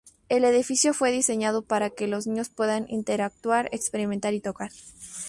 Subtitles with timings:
[0.29, 4.71] El edificio fue diseñado para que los niños puedan interactuar, experimentar y tocar.